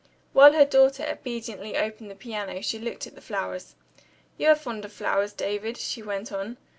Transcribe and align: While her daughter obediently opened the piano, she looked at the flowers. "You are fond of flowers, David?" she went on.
While 0.33 0.53
her 0.53 0.65
daughter 0.65 1.05
obediently 1.07 1.77
opened 1.77 2.09
the 2.09 2.15
piano, 2.15 2.59
she 2.63 2.79
looked 2.79 3.05
at 3.05 3.13
the 3.13 3.21
flowers. 3.21 3.75
"You 4.35 4.47
are 4.47 4.55
fond 4.55 4.83
of 4.83 4.91
flowers, 4.91 5.31
David?" 5.31 5.77
she 5.77 6.01
went 6.01 6.31
on. 6.31 6.57